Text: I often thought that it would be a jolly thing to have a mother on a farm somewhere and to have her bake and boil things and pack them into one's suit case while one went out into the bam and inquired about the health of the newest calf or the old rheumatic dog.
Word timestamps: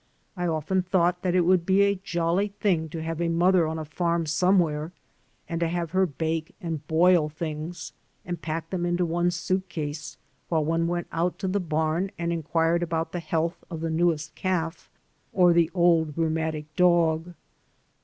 I 0.35 0.47
often 0.47 0.81
thought 0.81 1.21
that 1.21 1.35
it 1.35 1.41
would 1.45 1.63
be 1.63 1.83
a 1.83 1.93
jolly 2.03 2.47
thing 2.59 2.89
to 2.89 3.03
have 3.03 3.21
a 3.21 3.27
mother 3.29 3.67
on 3.67 3.77
a 3.77 3.85
farm 3.85 4.25
somewhere 4.25 4.91
and 5.47 5.59
to 5.59 5.67
have 5.67 5.91
her 5.91 6.07
bake 6.07 6.55
and 6.59 6.87
boil 6.87 7.29
things 7.29 7.93
and 8.25 8.41
pack 8.41 8.71
them 8.71 8.83
into 8.83 9.05
one's 9.05 9.35
suit 9.35 9.69
case 9.69 10.17
while 10.49 10.65
one 10.65 10.87
went 10.87 11.05
out 11.11 11.33
into 11.33 11.49
the 11.49 11.59
bam 11.59 12.09
and 12.17 12.33
inquired 12.33 12.81
about 12.81 13.11
the 13.11 13.19
health 13.19 13.63
of 13.69 13.81
the 13.81 13.91
newest 13.91 14.33
calf 14.33 14.89
or 15.33 15.53
the 15.53 15.69
old 15.75 16.17
rheumatic 16.17 16.75
dog. 16.75 17.35